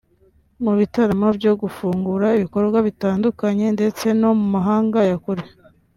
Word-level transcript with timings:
mu 0.63 0.71
bitaramo 0.79 1.27
byo 1.37 1.53
gufungura 1.61 2.27
ibikorwa 2.37 2.77
bitandukanye 2.87 3.65
ndetse 3.75 4.05
no 4.21 4.29
mu 4.39 4.45
mahanga 4.55 4.99
ya 5.09 5.17
kure 5.23 5.43